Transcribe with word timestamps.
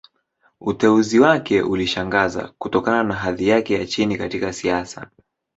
Uteuzi 0.61 1.19
wake 1.19 1.61
ulishangaza, 1.61 2.53
kutokana 2.57 3.03
na 3.03 3.15
hadhi 3.15 3.47
yake 3.47 3.73
ya 3.73 3.85
chini 3.85 4.17
katika 4.17 4.53
siasa. 4.53 5.09